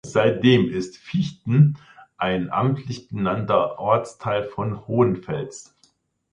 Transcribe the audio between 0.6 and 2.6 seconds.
ist Fichten ein